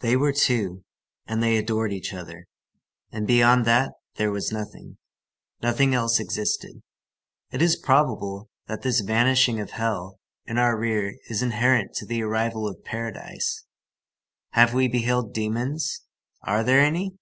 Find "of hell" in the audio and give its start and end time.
9.60-10.18